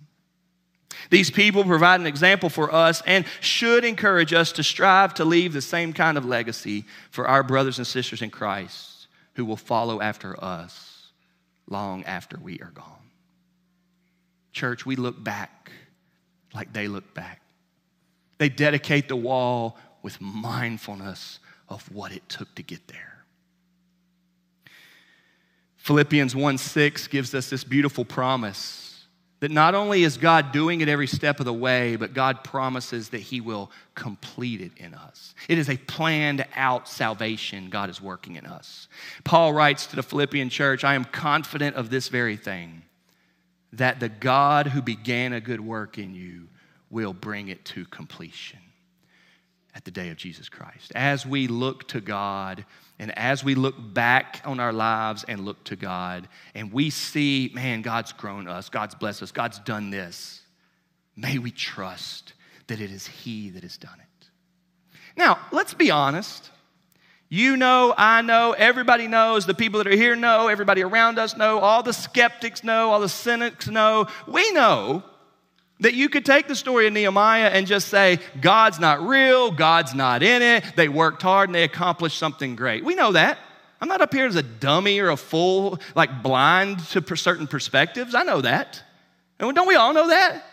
[1.10, 5.54] These people provide an example for us and should encourage us to strive to leave
[5.54, 10.00] the same kind of legacy for our brothers and sisters in Christ who will follow
[10.00, 10.91] after us
[11.72, 13.10] long after we are gone.
[14.52, 15.72] Church, we look back
[16.54, 17.40] like they look back.
[18.38, 23.24] They dedicate the wall with mindfulness of what it took to get there.
[25.78, 28.91] Philippians 1 6 gives us this beautiful promise
[29.42, 33.08] that not only is God doing it every step of the way, but God promises
[33.08, 35.34] that He will complete it in us.
[35.48, 38.86] It is a planned out salvation God is working in us.
[39.24, 42.82] Paul writes to the Philippian church I am confident of this very thing,
[43.72, 46.46] that the God who began a good work in you
[46.88, 48.60] will bring it to completion
[49.74, 50.92] at the day of Jesus Christ.
[50.94, 52.64] As we look to God
[52.98, 57.50] and as we look back on our lives and look to God and we see,
[57.54, 60.42] man, God's grown us, God's blessed us, God's done this,
[61.16, 62.34] may we trust
[62.66, 64.28] that it is He that has done it.
[65.16, 66.50] Now, let's be honest.
[67.28, 71.34] You know, I know, everybody knows, the people that are here know, everybody around us
[71.34, 74.06] know, all the skeptics know, all the cynics know.
[74.28, 75.02] We know
[75.82, 79.94] that you could take the story of Nehemiah and just say, God's not real, God's
[79.94, 82.84] not in it, they worked hard and they accomplished something great.
[82.84, 83.38] We know that.
[83.80, 88.14] I'm not up here as a dummy or a fool, like blind to certain perspectives.
[88.14, 88.80] I know that.
[89.40, 90.44] And don't we all know that?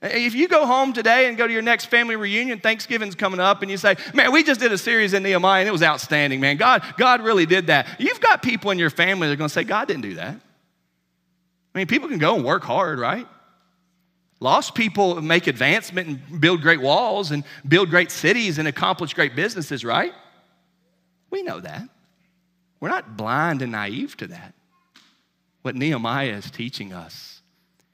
[0.00, 3.62] If you go home today and go to your next family reunion, Thanksgiving's coming up,
[3.62, 6.40] and you say, Man, we just did a series in Nehemiah and it was outstanding,
[6.40, 6.56] man.
[6.56, 7.86] God, God really did that.
[7.98, 10.34] You've got people in your family that are to say, God didn't do that.
[11.74, 13.26] I mean, people can go and work hard, right?
[14.40, 19.34] Lost people make advancement and build great walls and build great cities and accomplish great
[19.36, 20.12] businesses, right?
[21.30, 21.88] We know that.
[22.80, 24.54] We're not blind and naive to that.
[25.62, 27.40] What Nehemiah is teaching us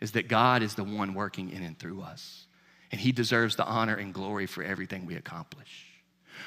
[0.01, 2.47] is that God is the one working in and through us,
[2.91, 5.87] and He deserves the honor and glory for everything we accomplish.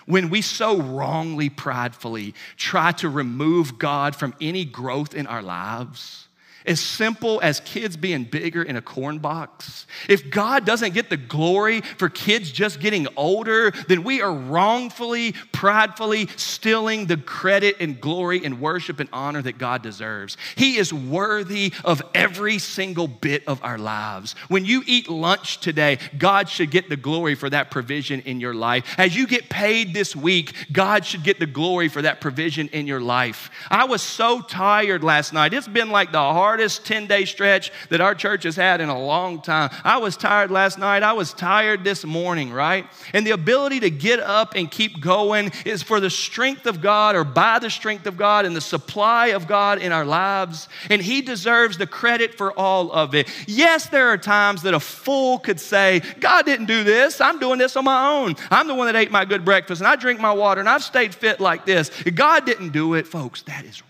[0.05, 6.22] When we so wrongly, pridefully try to remove God from any growth in our lives,
[6.65, 9.85] as simple as kids being bigger in a corn box.
[10.07, 15.33] If God doesn't get the glory for kids just getting older, then we are wrongfully,
[15.51, 20.37] pridefully stealing the credit and glory and worship and honor that God deserves.
[20.55, 24.35] He is worthy of every single bit of our lives.
[24.47, 28.53] When you eat lunch today, God should get the glory for that provision in your
[28.53, 28.95] life.
[28.97, 32.87] As you get paid this week, God should get the glory for that provision in
[32.87, 33.49] your life.
[33.69, 35.53] I was so tired last night.
[35.53, 38.87] It's been like the hard hardest 10 day stretch that our church has had in
[38.87, 39.71] a long time.
[39.83, 41.01] I was tired last night.
[41.01, 42.85] I was tired this morning, right?
[43.11, 47.15] And the ability to get up and keep going is for the strength of God
[47.15, 50.69] or by the strength of God and the supply of God in our lives.
[50.91, 53.27] And He deserves the credit for all of it.
[53.47, 57.19] Yes, there are times that a fool could say, God didn't do this.
[57.19, 58.35] I'm doing this on my own.
[58.51, 60.83] I'm the one that ate my good breakfast and I drink my water and I've
[60.83, 61.89] stayed fit like this.
[62.13, 63.07] God didn't do it.
[63.07, 63.81] Folks, that is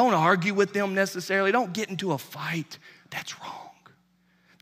[0.00, 1.52] don't argue with them necessarily.
[1.52, 2.78] Don't get into a fight.
[3.10, 3.68] That's wrong.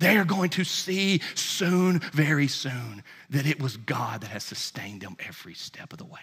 [0.00, 5.02] They are going to see soon, very soon, that it was God that has sustained
[5.02, 6.20] them every step of the way.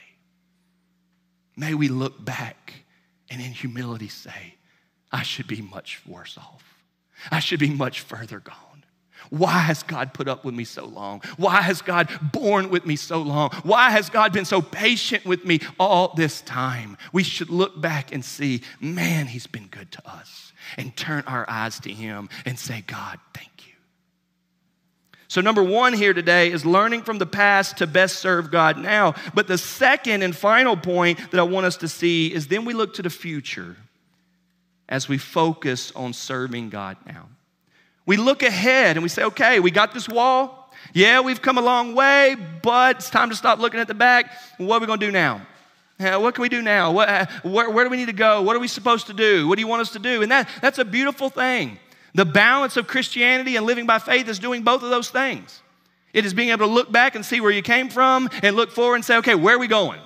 [1.56, 2.74] May we look back
[3.30, 4.56] and in humility say,
[5.12, 6.64] I should be much worse off.
[7.32, 8.65] I should be much further gone.
[9.30, 11.22] Why has God put up with me so long?
[11.38, 13.52] Why has God borne with me so long?
[13.64, 16.98] Why has God been so patient with me all this time?
[17.14, 21.46] We should look back and see, man, He's been good to us, and turn our
[21.50, 23.74] eyes to Him and say, God, thank you.
[25.28, 29.16] So, number one here today is learning from the past to best serve God now.
[29.34, 32.74] But the second and final point that I want us to see is then we
[32.74, 33.76] look to the future
[34.88, 37.28] as we focus on serving God now.
[38.06, 40.74] We look ahead and we say, okay, we got this wall.
[40.94, 44.32] Yeah, we've come a long way, but it's time to stop looking at the back.
[44.58, 45.42] What are we going to do now?
[45.98, 46.92] what can we do now?
[46.92, 48.42] What, where, where do we need to go?
[48.42, 49.48] What are we supposed to do?
[49.48, 50.22] What do you want us to do?
[50.22, 51.80] And that, that's a beautiful thing.
[52.14, 55.62] The balance of Christianity and living by faith is doing both of those things.
[56.14, 58.72] It is being able to look back and see where you came from and look
[58.72, 60.00] forward and say, okay, where are we going?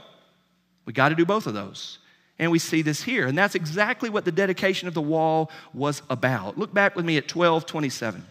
[0.86, 2.00] We got to do both of those.
[2.40, 3.28] And we see this here.
[3.28, 6.58] And that's exactly what the dedication of the wall was about.
[6.58, 8.26] Look back with me at 1227.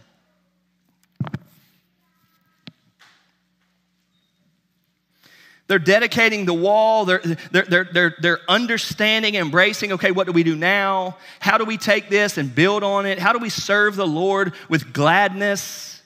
[5.69, 7.05] They're dedicating the wall.
[7.05, 7.21] They're,
[7.53, 11.19] they're, they're, they're, they're understanding, embracing, okay, what do we do now?
[11.41, 13.19] How do we take this and build on it?
[13.19, 15.98] How do we serve the Lord with gladness?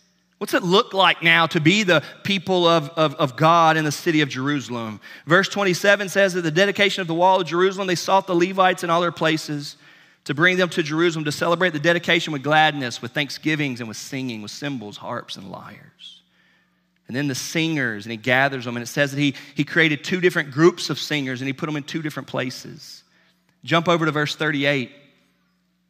[0.43, 3.93] What's it look like now to be the people of, of, of God in the
[3.93, 5.01] city of Jerusalem?
[5.25, 8.83] Verse 27 says that the dedication of the wall of Jerusalem, they sought the Levites
[8.83, 9.77] in all their places
[10.25, 13.97] to bring them to Jerusalem to celebrate the dedication with gladness, with thanksgivings, and with
[13.97, 16.23] singing, with cymbals, harps, and lyres
[17.13, 18.75] and then the singers, and he gathers them.
[18.75, 21.67] And it says that he, he created two different groups of singers and he put
[21.67, 23.05] them in two different places.
[23.65, 24.91] Jump over to verse 38.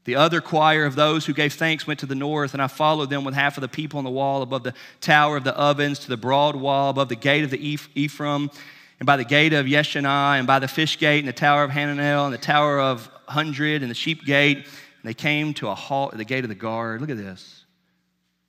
[0.05, 3.09] The other choir of those who gave thanks went to the north, and I followed
[3.09, 6.01] them with half of the people on the wall above the tower of the ovens
[6.01, 8.51] to the broad wall above the gate of the Ephraim,
[8.99, 11.71] and by the gate of Yeshanah, and by the fish gate, and the tower of
[11.71, 14.59] Hananel, and the tower of Hundred, and the sheep gate.
[14.59, 17.01] And they came to a halt at the gate of the guard.
[17.01, 17.65] Look at this.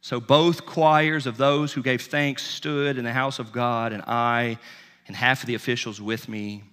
[0.01, 4.03] So both choirs of those who gave thanks stood in the house of God, and
[4.05, 4.57] I
[5.07, 6.63] and half of the officials with me.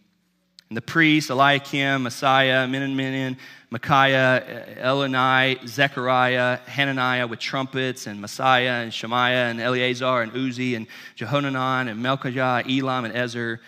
[0.71, 3.37] And the priests, Eliakim, Maaseiah, Menon,
[3.71, 10.87] Micaiah, Elioenai, Zechariah, Hananiah with trumpets, and Maaseiah, and Shemaiah, and Eleazar, and Uzzi, and
[11.17, 13.61] Jehohanan, and Melchijah, Elam, and Ezer.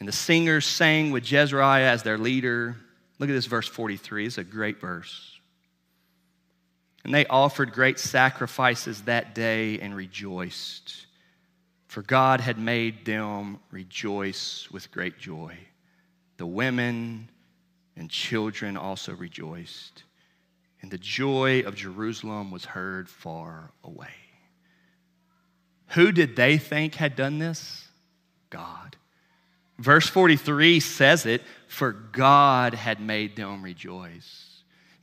[0.00, 2.76] And the singers sang with Jezrahiah as their leader.
[3.18, 4.24] Look at this verse 43.
[4.24, 5.38] It's a great verse.
[7.04, 11.06] And they offered great sacrifices that day and rejoiced,
[11.88, 15.58] for God had made them rejoice with great joy.
[16.38, 17.28] The women
[17.96, 20.04] and children also rejoiced,
[20.80, 24.14] and the joy of Jerusalem was heard far away.
[25.88, 27.88] Who did they think had done this?
[28.50, 28.96] God.
[29.78, 34.44] Verse 43 says it, for God had made them rejoice.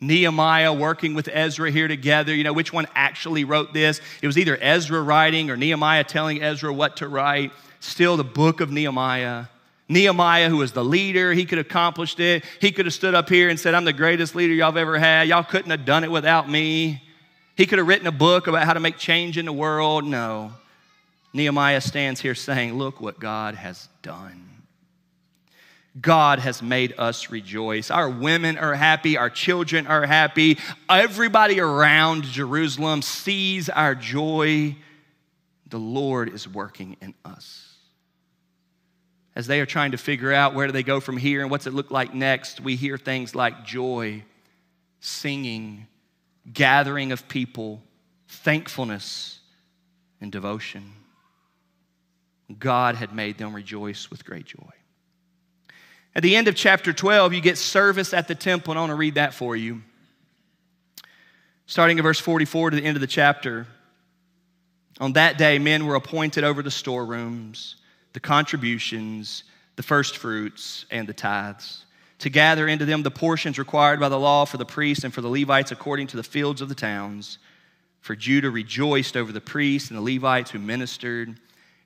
[0.02, 2.36] Nehemiah working with Ezra here together.
[2.36, 4.02] You know, which one actually wrote this?
[4.22, 7.52] It was either Ezra writing or Nehemiah telling Ezra what to write.
[7.80, 9.46] Still, the book of Nehemiah.
[9.88, 12.44] Nehemiah, who was the leader, he could have accomplished it.
[12.60, 14.98] He could have stood up here and said, I'm the greatest leader y'all have ever
[14.98, 15.28] had.
[15.28, 17.04] Y'all couldn't have done it without me.
[17.56, 20.04] He could have written a book about how to make change in the world.
[20.04, 20.52] No.
[21.34, 24.50] Nehemiah stands here saying, Look what God has done.
[26.00, 27.90] God has made us rejoice.
[27.90, 30.58] Our women are happy, our children are happy.
[30.90, 34.76] Everybody around Jerusalem sees our joy.
[35.70, 37.65] The Lord is working in us.
[39.36, 41.68] As they are trying to figure out where do they go from here and what's
[41.68, 44.24] it look like next, we hear things like joy,
[45.02, 45.88] singing,
[46.52, 47.82] gathering of people,
[48.28, 49.40] thankfulness,
[50.22, 50.94] and devotion.
[52.60, 54.72] God had made them rejoice with great joy.
[56.16, 58.92] At the end of chapter 12, you get service at the temple, and I want
[58.92, 59.82] to read that for you.
[61.66, 63.68] Starting at verse 44 to the end of the chapter.
[65.00, 67.76] On that day, men were appointed over the storerooms,
[68.16, 69.44] the contributions,
[69.76, 71.86] the first fruits, and the tithes,
[72.20, 75.20] to gather into them the portions required by the law for the priests and for
[75.20, 77.40] the Levites according to the fields of the towns.
[78.00, 81.28] For Judah rejoiced over the priests and the Levites who ministered,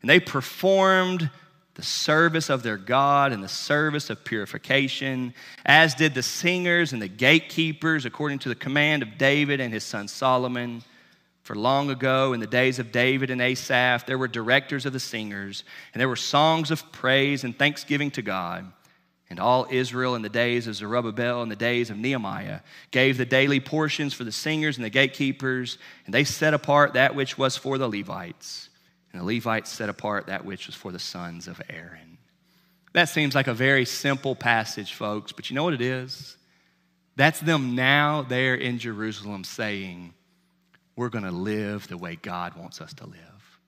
[0.02, 1.32] and they performed
[1.74, 5.34] the service of their God and the service of purification,
[5.66, 9.84] as did the singers and the gatekeepers, according to the command of David and his
[9.84, 10.84] son Solomon.
[11.50, 15.00] For long ago, in the days of David and Asaph, there were directors of the
[15.00, 18.72] singers, and there were songs of praise and thanksgiving to God.
[19.32, 22.60] And all Israel in the days of Zerubbabel and the days of Nehemiah
[22.92, 27.16] gave the daily portions for the singers and the gatekeepers, and they set apart that
[27.16, 28.70] which was for the Levites
[29.12, 32.20] and the Levites set apart that which was for the sons of Aaron.
[32.94, 36.38] That seems like a very simple passage, folks, but you know what it is?
[37.16, 40.14] That's them now there in Jerusalem saying,
[41.00, 43.60] We're going to live the way God wants us to live.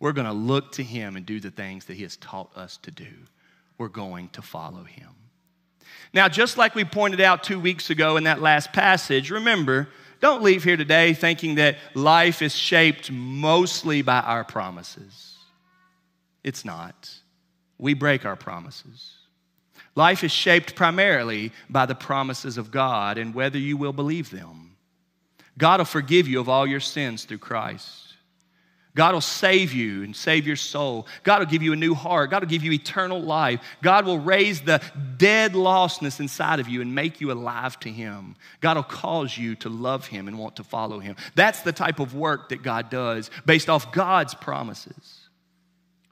[0.00, 2.78] We're going to look to Him and do the things that He has taught us
[2.78, 3.10] to do.
[3.76, 5.10] We're going to follow Him.
[6.14, 10.42] Now, just like we pointed out two weeks ago in that last passage, remember, don't
[10.42, 15.36] leave here today thinking that life is shaped mostly by our promises.
[16.42, 17.10] It's not.
[17.76, 19.12] We break our promises.
[19.94, 24.67] Life is shaped primarily by the promises of God and whether you will believe them.
[25.58, 28.04] God will forgive you of all your sins through Christ.
[28.94, 31.06] God will save you and save your soul.
[31.22, 32.30] God will give you a new heart.
[32.30, 33.60] God will give you eternal life.
[33.80, 34.82] God will raise the
[35.16, 38.34] dead lostness inside of you and make you alive to Him.
[38.60, 41.14] God will cause you to love Him and want to follow Him.
[41.36, 45.28] That's the type of work that God does based off God's promises.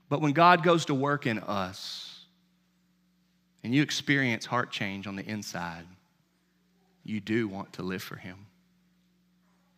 [0.09, 2.21] But when God goes to work in us
[3.65, 5.87] and you experience heart change on the inside,
[7.03, 8.46] you do want to live for Him.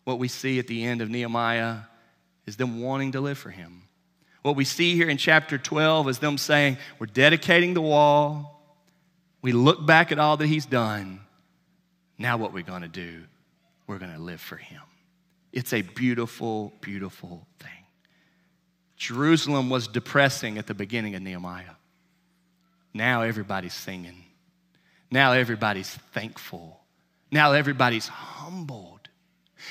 [0.09, 1.81] What we see at the end of Nehemiah
[2.47, 3.83] is them wanting to live for Him.
[4.41, 8.59] What we see here in chapter 12 is them saying, We're dedicating the wall.
[9.43, 11.21] We look back at all that he's done.
[12.17, 13.25] Now, what we're going to do,
[13.87, 14.81] we're going to live for him.
[15.53, 17.85] It's a beautiful, beautiful thing.
[18.97, 21.77] Jerusalem was depressing at the beginning of Nehemiah.
[22.95, 24.25] Now everybody's singing.
[25.11, 26.81] Now everybody's thankful.
[27.31, 28.98] Now everybody's humbled.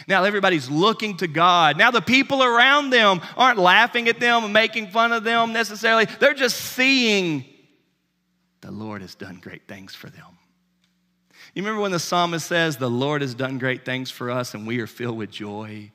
[0.07, 1.77] Now everybody's looking to God.
[1.77, 6.05] Now the people around them aren't laughing at them and making fun of them necessarily.
[6.19, 7.45] They're just seeing
[8.61, 10.37] the Lord has done great things for them.
[11.53, 14.67] You remember when the psalmist says, The Lord has done great things for us and
[14.67, 15.91] we are filled with joy?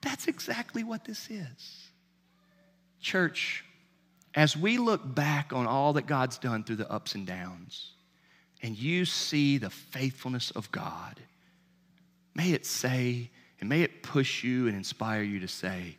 [0.00, 1.90] That's exactly what this is.
[3.00, 3.64] Church,
[4.34, 7.92] as we look back on all that God's done through the ups and downs,
[8.62, 11.20] and you see the faithfulness of God,
[12.36, 13.30] may it say,
[13.60, 15.96] and may it push you and inspire you to say,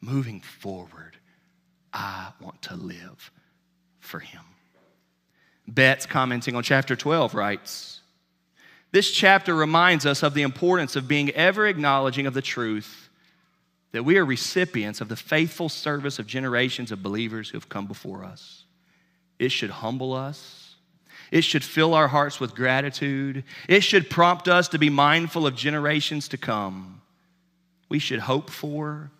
[0.00, 1.16] moving forward,
[1.92, 3.30] I want to live
[3.98, 4.42] for Him.
[5.66, 8.00] Betts, commenting on chapter 12, writes
[8.92, 13.08] This chapter reminds us of the importance of being ever acknowledging of the truth
[13.92, 17.86] that we are recipients of the faithful service of generations of believers who have come
[17.86, 18.64] before us.
[19.38, 20.67] It should humble us.
[21.30, 23.44] It should fill our hearts with gratitude.
[23.68, 27.02] It should prompt us to be mindful of generations to come.
[27.88, 29.10] We should hope for,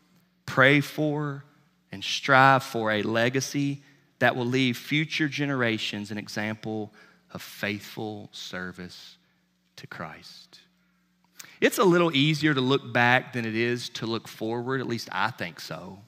[0.47, 1.45] pray for,
[1.93, 3.83] and strive for a legacy
[4.19, 6.93] that will leave future generations an example
[7.33, 9.17] of faithful service
[9.77, 10.61] to Christ.
[11.61, 15.09] It's a little easier to look back than it is to look forward, at least
[15.13, 15.99] I think so.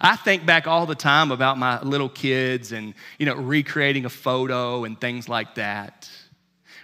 [0.00, 4.10] I think back all the time about my little kids and, you know, recreating a
[4.10, 6.10] photo and things like that.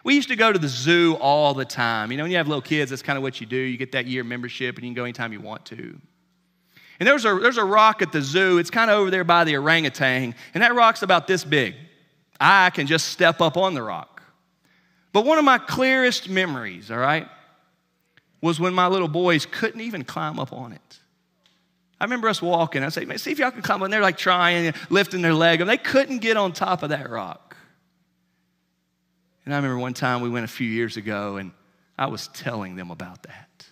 [0.05, 2.11] We used to go to the zoo all the time.
[2.11, 3.57] You know, when you have little kids, that's kind of what you do.
[3.57, 5.99] You get that year membership and you can go anytime you want to.
[6.99, 8.59] And there's a, there's a rock at the zoo.
[8.59, 10.35] It's kind of over there by the orangutan.
[10.55, 11.75] And that rock's about this big.
[12.41, 14.23] I can just step up on the rock.
[15.13, 17.29] But one of my clearest memories, all right,
[18.41, 20.99] was when my little boys couldn't even climb up on it.
[22.03, 22.83] I remember us walking.
[22.83, 23.81] I say, man, see if y'all can climb.
[23.81, 25.61] And they're like trying, lifting their leg.
[25.61, 27.57] And they couldn't get on top of that rock.
[29.45, 31.53] And I remember one time we went a few years ago and
[31.97, 33.67] I was telling them about that.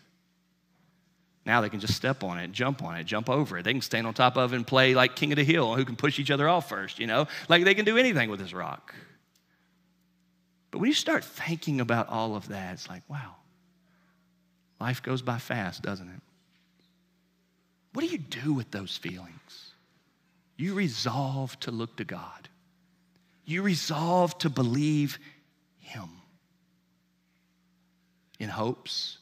[1.44, 3.64] Now they can just step on it, jump on it, jump over it.
[3.64, 5.84] They can stand on top of it and play like King of the Hill, who
[5.84, 7.26] can push each other off first, you know?
[7.48, 8.94] Like they can do anything with this rock.
[10.70, 13.34] But when you start thinking about all of that, it's like, wow,
[14.80, 16.22] life goes by fast, doesn't it?
[17.92, 19.72] What do you do with those feelings?
[20.56, 22.48] You resolve to look to God.
[23.44, 25.18] You resolve to believe
[25.78, 26.08] Him
[28.38, 29.18] in hopes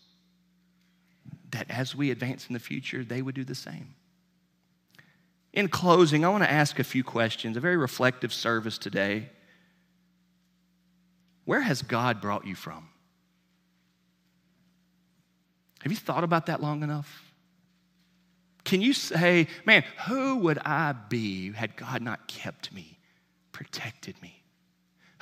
[1.51, 3.95] that as we advance in the future, they would do the same.
[5.53, 9.31] In closing, I want to ask a few questions, a very reflective service today.
[11.47, 12.89] Where has God brought you from?
[15.83, 17.28] Have you thought about that long enough?
[18.69, 22.99] Can you say, man, who would I be had God not kept me,
[23.51, 24.43] protected me?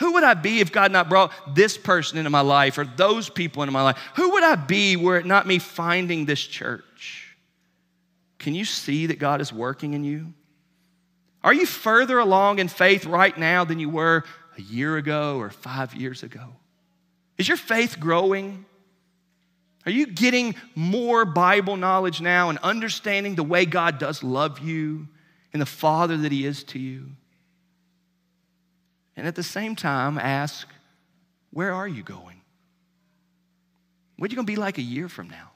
[0.01, 3.31] Who would I be if God not brought this person into my life or those
[3.31, 3.99] people into my life?
[4.17, 7.37] Who would I be were it not me finding this church?
[8.41, 10.35] Can you see that God is working in you?
[11.45, 14.25] Are you further along in faith right now than you were
[14.59, 16.57] a year ago or five years ago?
[17.39, 18.65] Is your faith growing?
[19.87, 25.07] Are you getting more Bible knowledge now and understanding the way God does love you
[25.53, 27.07] and the Father that He is to you?
[29.17, 30.67] And at the same time, ask,
[31.53, 32.41] where are you going?
[34.17, 35.53] What are you going to be like a year from now?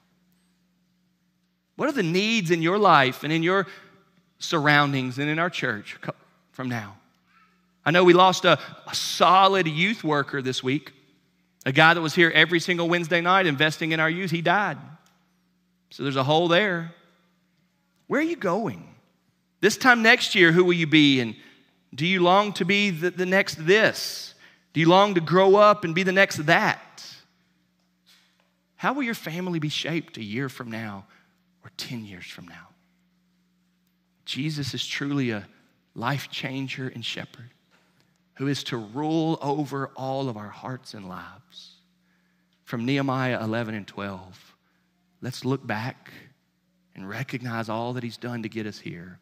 [1.75, 3.67] What are the needs in your life and in your
[4.39, 5.97] surroundings and in our church
[6.51, 6.97] from now?
[7.83, 10.93] I know we lost a, a solid youth worker this week.
[11.65, 14.77] A guy that was here every single Wednesday night investing in our youth, he died.
[15.91, 16.93] So there's a hole there.
[18.07, 18.87] Where are you going?
[19.59, 21.19] This time next year, who will you be?
[21.19, 21.35] And
[21.93, 24.33] do you long to be the, the next this?
[24.73, 26.79] Do you long to grow up and be the next that?
[28.75, 31.05] How will your family be shaped a year from now
[31.63, 32.69] or 10 years from now?
[34.25, 35.47] Jesus is truly a
[35.93, 37.51] life changer and shepherd
[38.35, 41.75] who is to rule over all of our hearts and lives.
[42.63, 44.55] From Nehemiah 11 and 12,
[45.21, 46.11] let's look back
[46.95, 49.19] and recognize all that he's done to get us here.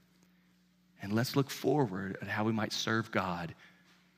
[1.01, 3.55] And let's look forward at how we might serve God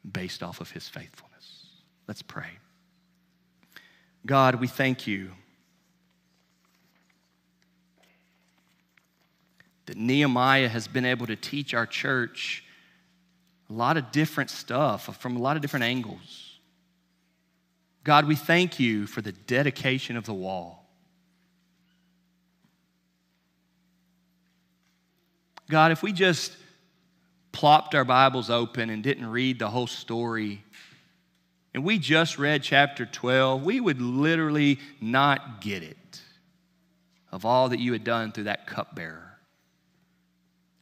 [0.10, 1.66] based off of his faithfulness.
[2.08, 2.50] Let's pray.
[4.26, 5.32] God, we thank you
[9.86, 12.64] that Nehemiah has been able to teach our church
[13.72, 16.60] a lot of different stuff from a lot of different angles.
[18.04, 20.90] God, we thank you for the dedication of the wall.
[25.70, 26.58] God, if we just
[27.54, 30.64] plopped our Bibles open and didn't read the whole story,
[31.74, 36.22] and we just read chapter 12, we would literally not get it
[37.32, 39.38] of all that you had done through that cupbearer.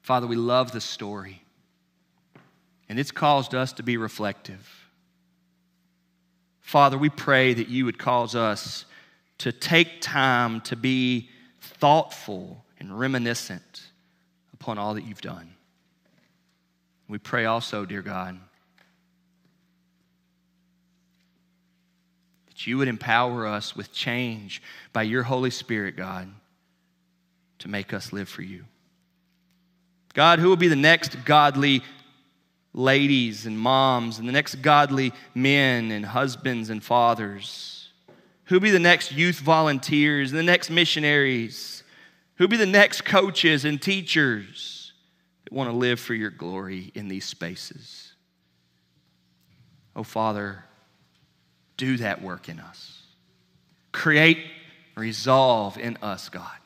[0.01, 1.43] Father, we love the story,
[2.89, 4.67] and it's caused us to be reflective.
[6.59, 8.85] Father, we pray that you would cause us
[9.37, 11.29] to take time to be
[11.61, 13.83] thoughtful and reminiscent
[14.53, 15.53] upon all that you've done.
[17.07, 18.39] We pray also, dear God,
[22.47, 24.61] that you would empower us with change
[24.93, 26.29] by your Holy Spirit, God,
[27.59, 28.65] to make us live for you.
[30.13, 31.81] God, who will be the next godly
[32.73, 37.89] ladies and moms and the next godly men and husbands and fathers?
[38.45, 41.83] Who will be the next youth volunteers and the next missionaries?
[42.35, 44.93] Who will be the next coaches and teachers?
[45.49, 48.13] that want to live for your glory in these spaces.
[49.95, 50.63] Oh, Father,
[51.77, 53.03] do that work in us.
[53.91, 54.39] Create
[54.95, 56.57] resolve in us, God,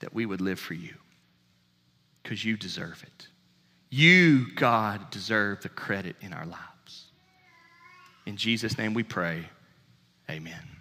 [0.00, 0.94] that we would live for you
[2.22, 3.28] because you deserve it.
[3.94, 7.04] You, God, deserve the credit in our lives.
[8.24, 9.44] In Jesus' name we pray.
[10.30, 10.71] Amen.